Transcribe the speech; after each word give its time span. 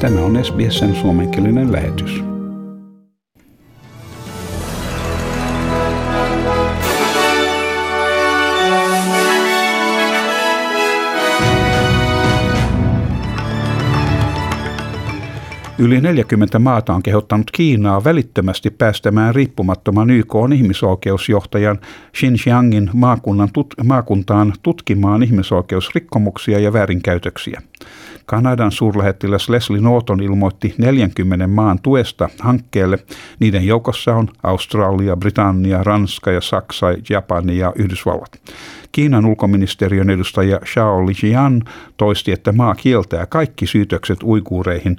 Tämä 0.00 0.20
on 0.20 0.44
SBSn 0.44 0.94
suomenkielinen 0.94 1.72
lähetys. 1.72 2.24
Yli 15.78 16.00
40 16.00 16.58
maata 16.58 16.94
on 16.94 17.02
kehottanut 17.02 17.50
Kiinaa 17.50 18.04
välittömästi 18.04 18.70
päästämään 18.70 19.34
riippumattoman 19.34 20.10
YK 20.10 20.34
on 20.34 20.52
ihmisoikeusjohtajan 20.52 21.78
Xinjiangin 22.16 22.90
maakunnan 22.92 23.48
tut- 23.48 23.84
maakuntaan 23.84 24.52
tutkimaan 24.62 25.22
ihmisoikeusrikkomuksia 25.22 26.58
ja 26.58 26.72
väärinkäytöksiä. 26.72 27.62
Kanadan 28.26 28.72
suurlähettiläs 28.72 29.48
Leslie 29.48 29.80
Norton 29.80 30.22
ilmoitti 30.22 30.74
40 30.78 31.46
maan 31.46 31.78
tuesta 31.82 32.28
hankkeelle. 32.40 32.98
Niiden 33.40 33.66
joukossa 33.66 34.14
on 34.14 34.28
Australia, 34.42 35.16
Britannia, 35.16 35.82
Ranska 35.82 36.30
ja 36.30 36.40
Saksa, 36.40 36.86
Japani 37.10 37.58
ja 37.58 37.72
Yhdysvallat. 37.76 38.40
Kiinan 38.92 39.26
ulkoministeriön 39.26 40.10
edustaja 40.10 40.60
Xiao 40.64 41.06
Lijian 41.06 41.62
toisti, 41.96 42.32
että 42.32 42.52
maa 42.52 42.74
kieltää 42.74 43.26
kaikki 43.26 43.66
syytökset 43.66 44.22
uiguureihin 44.22 44.96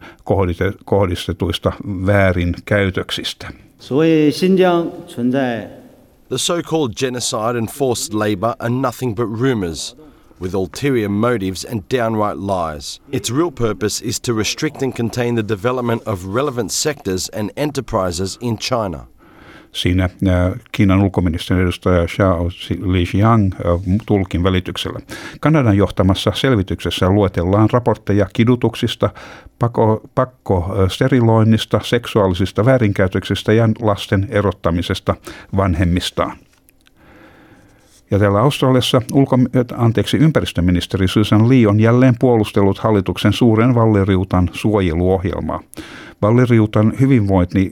kohdistetuista 0.86 1.72
väärinkäytöksistä. 2.06 3.48
The 6.30 6.38
so-called 6.38 6.94
genocide 6.96 7.58
and 7.58 7.70
forced 7.70 8.14
labor 8.14 8.56
are 8.60 8.70
nothing 8.70 9.16
but 9.16 9.40
rumors 9.42 9.96
with 10.42 10.56
ulterior 10.56 11.10
motives 11.10 11.66
and 11.66 11.84
downright 11.90 12.38
lies. 12.38 13.00
Its 13.12 13.32
real 13.32 13.52
purpose 13.52 14.06
is 14.06 14.20
to 14.20 14.34
restrict 14.34 14.82
and 14.82 14.96
contain 14.96 15.36
the 15.36 15.48
development 15.48 16.04
of 16.06 16.36
relevant 16.36 16.72
sectors 16.72 17.30
and 17.30 17.52
enterprises 17.56 18.38
in 18.42 18.58
China. 18.58 19.08
Siinä 19.76 20.04
äh, 20.04 20.54
Kiinan 20.72 21.02
ulkoministerin 21.02 21.64
edustaja 21.64 22.08
Xiao 22.08 22.50
Lijiang 22.86 23.52
äh, 23.54 23.98
tulkin 24.06 24.44
välityksellä. 24.44 25.00
Kanadan 25.40 25.78
johtamassa 25.78 26.32
selvityksessä 26.36 27.10
luetellaan 27.10 27.70
raportteja 27.74 28.28
kidutuksista, 28.34 29.10
pako, 29.60 30.02
pakkosteriloinnista, 30.16 31.80
seksuaalisista 31.84 32.66
väärinkäytöksistä 32.66 33.54
ja 33.54 33.70
lasten 33.82 34.28
erottamisesta 34.30 35.16
vanhemmistaan. 35.58 36.38
Ja 38.12 38.20
täällä 38.20 38.40
Australiassa 38.40 39.02
ulko, 39.14 39.38
anteeksi, 39.78 40.18
ympäristöministeri 40.18 41.08
Susan 41.08 41.50
Lee 41.50 41.68
on 41.68 41.80
jälleen 41.80 42.16
puolustellut 42.20 42.80
hallituksen 42.80 43.34
suuren 43.34 43.76
valliriutan 43.76 44.50
suojeluohjelmaa. 44.54 45.60
Valliriutan 46.22 46.94
hyvinvointi 47.00 47.72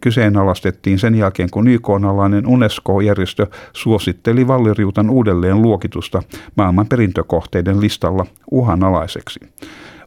kyseenalaistettiin 0.00 0.98
sen 0.98 1.14
jälkeen, 1.14 1.50
kun 1.50 1.68
YK-alainen 1.68 2.46
UNESCO-järjestö 2.46 3.46
suositteli 3.72 4.48
Valliriutan 4.48 5.10
uudelleen 5.10 5.62
luokitusta 5.62 6.22
maailman 6.56 6.86
perintökohteiden 6.86 7.80
listalla 7.80 8.26
uhanalaiseksi. 8.50 9.40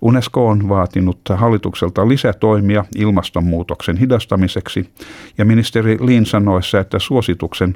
UNESCO 0.02 0.48
on 0.48 0.70
vaatinut 0.70 1.20
hallitukselta 1.36 2.08
lisätoimia 2.08 2.86
ilmastonmuutoksen 2.96 3.98
hidastamiseksi 3.98 4.90
ja 5.38 5.46
ministeri 5.46 5.98
Lin 6.02 6.26
sanoissa, 6.26 6.80
että 6.80 7.00
suosituksen 7.00 7.76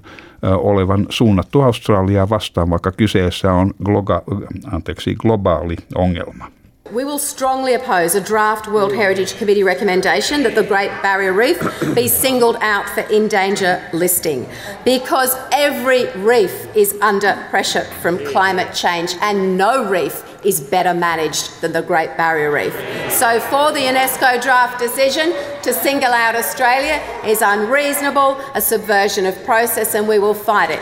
olevan 0.58 1.06
suunnattu 1.10 1.62
Australiaa 1.62 2.30
vastaan, 2.30 2.70
vaikka 2.70 2.92
kyseessä 2.92 3.54
on 3.54 3.74
gloga- 3.84 4.24
anteeksi, 4.72 5.16
globaali 5.16 5.76
ongelma. 5.96 6.52
We 6.96 7.06
will 7.06 7.20
strongly 7.20 7.76
oppose 7.76 8.18
a 8.18 8.22
draft 8.30 8.68
World 8.68 8.96
Heritage 8.96 9.38
Committee 9.38 9.64
recommendation 9.64 10.42
that 10.42 10.56
the 10.56 10.64
Great 10.64 10.92
Barrier 11.02 11.34
Reef 11.34 11.60
be 11.94 12.08
singled 12.08 12.56
out 12.64 12.90
for 12.96 13.04
in 13.10 13.30
danger 13.30 13.80
listing 13.94 14.48
because 14.84 15.38
every 15.52 16.08
reef 16.26 16.52
is 16.76 16.96
under 17.02 17.38
pressure 17.52 17.86
from 18.02 18.18
climate 18.18 18.74
change 18.74 19.16
and 19.22 19.56
no 19.56 19.88
reef 19.88 20.29
is 20.44 20.62
better 20.62 20.94
managed 20.94 21.62
than 21.62 21.72
the 21.72 21.82
Great 21.82 22.18
Barrier 22.18 22.52
Reef. 22.52 22.74
So, 23.10 23.40
for 23.40 23.72
the 23.72 23.80
UNESCO 23.80 24.42
draft 24.42 24.80
decision 24.80 25.34
to 25.64 25.74
single 25.74 26.14
out 26.14 26.36
Australia 26.36 27.00
is 27.26 27.42
unreasonable, 27.42 28.38
a 28.56 28.62
subversion 28.62 29.26
of 29.26 29.36
process, 29.46 29.96
and 29.96 30.08
we 30.08 30.20
will 30.20 30.36
fight 30.36 30.70
it. 30.70 30.80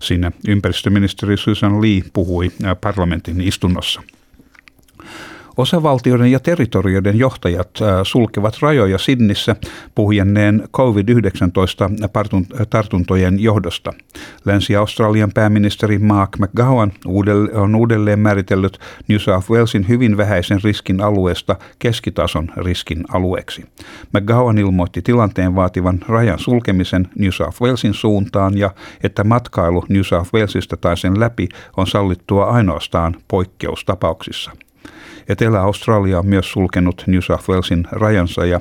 Siinä 0.00 0.32
ympäristöministeri 0.48 1.36
Susan 1.36 1.82
Lee 1.82 2.02
puhui 2.12 2.52
parlamentin 2.80 3.40
istunnossa. 3.40 4.02
Osavaltioiden 5.56 6.32
ja 6.32 6.40
territorioiden 6.40 7.18
johtajat 7.18 7.70
äh, 7.82 7.88
sulkevat 8.02 8.58
rajoja 8.62 8.98
Sidnissä 8.98 9.56
puhjenneen 9.94 10.68
COVID-19-tartuntojen 10.72 13.40
johdosta. 13.40 13.92
Länsi-Australian 14.44 15.32
pääministeri 15.34 15.98
Mark 15.98 16.38
McGowan 16.38 16.92
on 17.54 17.74
uudelleen 17.74 18.18
määritellyt 18.18 18.78
New 19.08 19.18
South 19.18 19.50
Walesin 19.50 19.88
hyvin 19.88 20.16
vähäisen 20.16 20.60
riskin 20.64 21.00
alueesta 21.00 21.56
keskitason 21.78 22.48
riskin 22.56 23.04
alueeksi. 23.12 23.64
McGowan 24.12 24.58
ilmoitti 24.58 25.02
tilanteen 25.02 25.54
vaativan 25.54 26.00
rajan 26.08 26.38
sulkemisen 26.38 27.08
New 27.18 27.30
South 27.30 27.62
Walesin 27.62 27.94
suuntaan 27.94 28.58
ja 28.58 28.70
että 29.02 29.24
matkailu 29.24 29.84
New 29.88 30.02
South 30.02 30.34
Walesista 30.34 30.76
tai 30.76 30.96
sen 30.96 31.20
läpi 31.20 31.48
on 31.76 31.86
sallittua 31.86 32.44
ainoastaan 32.44 33.16
poikkeustapauksissa. 33.28 34.65
Etelä-Australia 35.28 36.18
on 36.18 36.26
myös 36.26 36.52
sulkenut 36.52 37.04
New 37.06 37.20
South 37.20 37.48
Walesin 37.48 37.84
rajansa 37.90 38.46
ja 38.46 38.60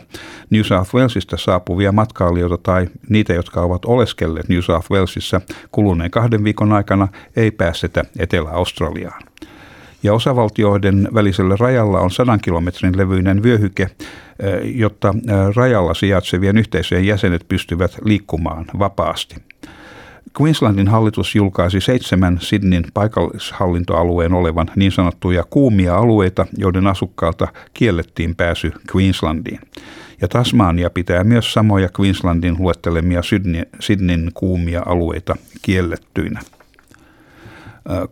New 0.50 0.62
South 0.62 0.96
Walesista 0.96 1.38
saapuvia 1.38 1.92
matkailijoita 1.92 2.58
tai 2.58 2.88
niitä, 3.10 3.34
jotka 3.34 3.62
ovat 3.62 3.86
oleskelleet 3.86 4.50
New 4.50 4.60
South 4.60 4.92
Walesissa 4.92 5.42
kuluneen 5.72 6.12
kahden 6.12 6.44
viikon 6.44 6.74
aikana, 6.74 7.08
ei 7.36 7.52
päästetä 7.52 8.04
Etelä-Australiaan. 8.20 9.24
Ja 10.04 10.14
osavaltioiden 10.14 11.08
välisellä 11.14 11.56
rajalla 11.60 12.00
on 12.00 12.12
100 12.12 12.38
kilometrin 12.38 12.98
levyinen 12.98 13.44
vyöhyke, 13.44 13.84
eh, 13.84 14.76
jotta 14.76 15.10
eh, 15.10 15.56
rajalla 15.56 15.94
sijaitsevien 15.94 16.58
yhteisöjen 16.58 17.06
jäsenet 17.06 17.46
pystyvät 17.48 17.98
liikkumaan 18.04 18.66
vapaasti. 18.80 19.36
Queenslandin 20.42 20.88
hallitus 20.88 21.36
julkaisi 21.36 21.82
seitsemän 21.82 22.38
Sydneyn 22.42 22.84
paikallishallintoalueen 22.94 24.34
olevan 24.34 24.68
niin 24.76 24.92
sanottuja 24.92 25.44
kuumia 25.50 25.98
alueita, 25.98 26.46
joiden 26.58 26.88
asukkaalta 26.88 27.48
kiellettiin 27.74 28.36
pääsy 28.36 28.72
Queenslandiin. 28.96 29.60
Ja 30.22 30.28
Tasmania 30.28 30.90
pitää 30.90 31.24
myös 31.24 31.54
samoja 31.54 31.90
Queenslandin 32.00 32.56
luettelemia 32.60 33.22
Sydneyn 33.80 34.32
kuumia 34.34 34.84
alueita 34.86 35.36
kiellettyinä. 35.62 36.42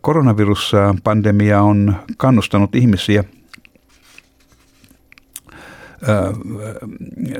Koronaviruspandemia 0.00 1.62
on 1.62 1.96
kannustanut 2.16 2.74
ihmisiä 2.74 3.24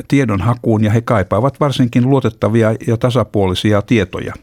tiedonhakuun 0.08 0.84
ja 0.84 0.90
he 0.90 1.00
kaipaavat 1.00 1.60
varsinkin 1.60 2.10
luotettavia 2.10 2.74
ja 2.86 2.96
tasapuolisia 2.96 3.82
tietoja. 3.82 4.34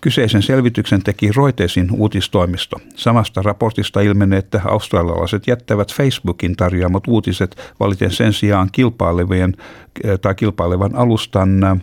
Kyseisen 0.00 0.42
selvityksen 0.42 1.02
teki 1.02 1.30
Reutersin 1.36 1.88
uutistoimisto. 1.92 2.76
Samasta 2.94 3.42
raportista 3.42 4.00
ilmenee, 4.00 4.38
että 4.38 4.60
australialaiset 4.64 5.46
jättävät 5.46 5.94
Facebookin 5.94 6.56
tarjoamat 6.56 7.08
uutiset 7.08 7.56
valiten 7.80 8.10
sen 8.10 8.32
sijaan 8.32 8.68
kilpailevien 8.72 9.56
tai 10.22 10.34
kilpailevan 10.34 10.94
alustan 10.94 11.80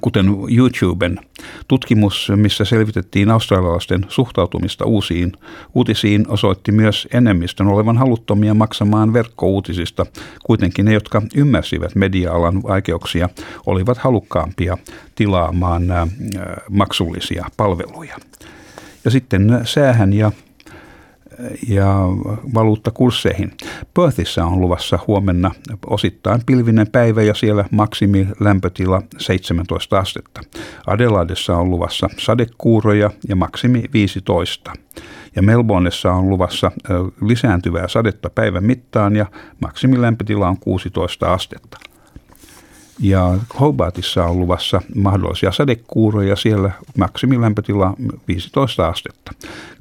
kuten 0.00 0.26
YouTuben 0.56 1.20
tutkimus, 1.68 2.32
missä 2.36 2.64
selvitettiin 2.64 3.30
australialaisten 3.30 4.06
suhtautumista 4.08 4.84
uusiin 4.84 5.32
uutisiin, 5.74 6.24
osoitti 6.28 6.72
myös 6.72 7.08
enemmistön 7.12 7.66
olevan 7.66 7.98
haluttomia 7.98 8.54
maksamaan 8.54 9.12
verkkouutisista. 9.12 10.06
Kuitenkin 10.44 10.84
ne, 10.84 10.92
jotka 10.92 11.22
ymmärsivät 11.34 11.94
media-alan 11.94 12.62
vaikeuksia, 12.62 13.28
olivat 13.66 13.98
halukkaampia 13.98 14.78
tilaamaan 15.14 15.82
maksullisia 16.70 17.46
palveluja. 17.56 18.16
Ja 19.04 19.10
sitten 19.10 19.60
säähän 19.64 20.12
ja 20.12 20.32
ja 21.68 21.98
valuuttakursseihin. 22.54 23.52
Perthissä 23.94 24.44
on 24.44 24.60
luvassa 24.60 24.98
huomenna 25.06 25.50
osittain 25.86 26.40
pilvinen 26.46 26.86
päivä 26.90 27.22
ja 27.22 27.34
siellä 27.34 27.64
maksimilämpötila 27.70 29.02
17 29.18 29.98
astetta. 29.98 30.40
Adelaidessa 30.86 31.56
on 31.56 31.70
luvassa 31.70 32.08
sadekuuroja 32.18 33.10
ja 33.28 33.36
maksimi 33.36 33.84
15. 33.92 34.72
Ja 35.36 35.42
Melbourneessa 35.42 36.12
on 36.12 36.30
luvassa 36.30 36.72
lisääntyvää 37.22 37.88
sadetta 37.88 38.30
päivän 38.30 38.64
mittaan 38.64 39.16
ja 39.16 39.26
maksimilämpötila 39.60 40.48
on 40.48 40.58
16 40.60 41.32
astetta. 41.32 41.78
Ja 43.00 43.38
Hobartissa 43.60 44.24
on 44.24 44.40
luvassa 44.40 44.82
mahdollisia 44.94 45.52
sadekuuroja, 45.52 46.36
siellä 46.36 46.70
maksimilämpötila 46.98 47.94
15 48.28 48.88
astetta. 48.88 49.32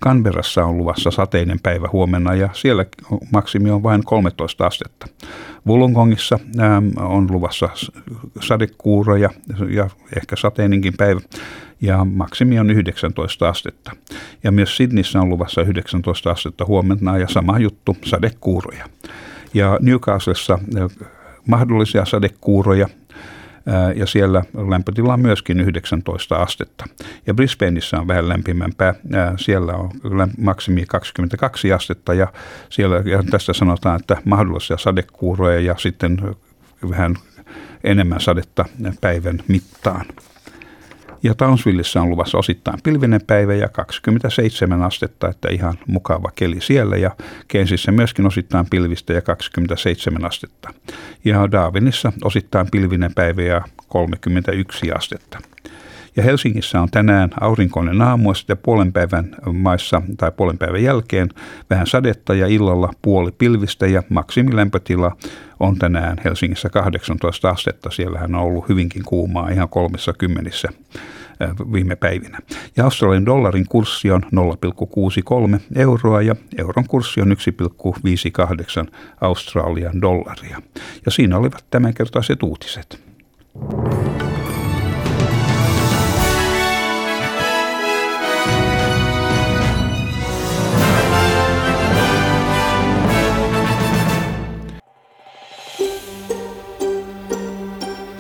Canberrassa 0.04 0.66
on 0.66 0.78
luvassa 0.78 1.12
sateinen 1.12 1.60
päivä 1.64 1.90
huomenna 1.94 2.36
ja 2.36 2.50
siellä 2.54 2.86
maksimi 3.34 3.72
on 3.72 3.84
vain 3.84 4.04
13 4.04 4.68
astetta. 4.68 5.08
Wollongongissa 5.68 6.40
on 6.98 7.28
luvassa 7.32 7.70
sadekuuroja 8.42 9.30
ja 9.70 9.90
ehkä 10.18 10.36
sateinenkin 10.36 10.94
päivä 10.98 11.22
ja 11.82 12.06
maksimi 12.06 12.60
on 12.60 12.70
19 12.70 13.50
astetta. 13.50 13.92
Ja 14.44 14.52
myös 14.52 14.78
Sydneyssä 14.78 15.22
on 15.22 15.30
luvassa 15.30 15.62
19 15.62 16.32
astetta 16.32 16.66
huomenna 16.66 17.18
ja 17.18 17.28
sama 17.28 17.60
juttu, 17.60 17.98
sadekuuroja. 18.06 18.86
Ja 19.54 19.78
Newcastlessa 19.82 20.60
mahdollisia 21.48 22.06
sadekuuroja 22.06 22.88
ja 23.96 24.06
siellä 24.06 24.44
lämpötila 24.70 25.14
on 25.14 25.20
myöskin 25.20 25.60
19 25.60 26.36
astetta. 26.36 26.86
Ja 27.28 27.34
Brisbaneissa 27.34 28.00
on 28.00 28.08
vähän 28.08 28.30
lämpimämpää, 28.30 28.94
siellä 29.38 29.74
on 29.74 29.92
maksimi 30.38 30.86
22 30.86 31.74
astetta 31.74 32.14
ja, 32.14 32.28
siellä, 32.70 32.96
ja 33.06 33.24
tästä 33.32 33.54
sanotaan, 33.54 34.00
että 34.00 34.18
mahdollisia 34.26 34.78
sadekuuroja 34.78 35.60
ja 35.60 35.76
sitten 35.78 36.18
vähän 36.90 37.16
enemmän 37.84 38.20
sadetta 38.20 38.66
päivän 39.02 39.40
mittaan. 39.48 40.06
Ja 41.24 41.36
Townsvillessä 41.36 42.02
on 42.02 42.10
luvassa 42.10 42.38
osittain 42.38 42.80
pilvinen 42.84 43.22
päivä 43.28 43.54
ja 43.54 43.68
27 43.70 44.84
astetta, 44.84 45.30
että 45.30 45.50
ihan 45.52 45.74
mukava 45.88 46.32
keli 46.36 46.62
siellä. 46.62 46.98
Ja 46.98 47.12
Kensissä 47.48 47.92
myöskin 47.92 48.28
osittain 48.28 48.66
pilvistä 48.70 49.14
ja 49.14 49.22
27 49.22 50.26
astetta. 50.26 50.74
Ja 51.26 51.52
Darwinissa 51.52 52.14
osittain 52.24 52.68
pilvinen 52.72 53.14
päivä 53.14 53.42
ja 53.42 53.62
31 53.88 54.92
astetta. 54.92 55.40
Ja 56.16 56.24
Helsingissä 56.24 56.82
on 56.82 56.90
tänään 56.92 57.30
aurinkoinen 57.42 58.02
aamu 58.02 58.34
ja 58.48 58.56
puolen 58.56 58.94
päivän 58.94 59.36
maissa 59.54 60.02
tai 60.18 60.32
puolen 60.32 60.58
päivän 60.58 60.84
jälkeen 60.84 61.30
vähän 61.70 61.88
sadetta 61.88 62.34
ja 62.34 62.48
illalla 62.48 62.94
puoli 63.02 63.32
pilvistä 63.32 63.88
ja 63.88 64.04
maksimilämpötila 64.10 65.18
on 65.60 65.76
tänään 65.80 66.18
Helsingissä 66.26 66.70
18 66.70 67.50
astetta. 67.50 67.90
Siellähän 67.92 68.36
on 68.36 68.42
ollut 68.42 68.70
hyvinkin 68.70 69.04
kuumaa 69.04 69.50
ihan 69.50 69.70
kolmessa 69.70 70.14
kymmenissä 70.14 70.70
viime 71.74 71.96
päivinä. 71.96 72.40
Ja 72.78 72.84
Australian 72.84 73.26
dollarin 73.26 73.66
kurssi 73.70 74.12
on 74.12 74.22
0,63 74.24 75.60
euroa 75.76 76.22
ja 76.22 76.36
euron 76.58 76.88
kurssi 76.88 77.22
on 77.22 77.36
1,58 78.88 78.92
Australian 79.22 80.02
dollaria. 80.02 80.62
Ja 81.06 81.12
siinä 81.12 81.38
olivat 81.38 81.66
tämänkertaiset 81.70 82.44
uutiset. 82.44 83.04